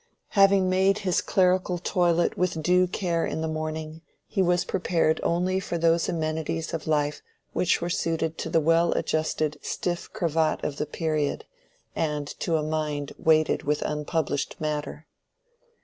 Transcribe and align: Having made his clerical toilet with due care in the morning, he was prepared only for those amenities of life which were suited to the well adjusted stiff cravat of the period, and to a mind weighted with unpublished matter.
Having 0.29 0.67
made 0.67 0.97
his 1.05 1.21
clerical 1.21 1.77
toilet 1.77 2.35
with 2.35 2.63
due 2.63 2.87
care 2.87 3.23
in 3.23 3.41
the 3.41 3.47
morning, 3.47 4.01
he 4.25 4.41
was 4.41 4.65
prepared 4.65 5.19
only 5.23 5.59
for 5.59 5.77
those 5.77 6.09
amenities 6.09 6.73
of 6.73 6.87
life 6.87 7.21
which 7.53 7.81
were 7.83 7.89
suited 7.91 8.35
to 8.39 8.49
the 8.49 8.59
well 8.59 8.93
adjusted 8.93 9.59
stiff 9.61 10.11
cravat 10.11 10.63
of 10.65 10.77
the 10.77 10.87
period, 10.87 11.45
and 11.95 12.25
to 12.39 12.57
a 12.57 12.63
mind 12.63 13.13
weighted 13.19 13.61
with 13.61 13.83
unpublished 13.83 14.55
matter. 14.59 15.05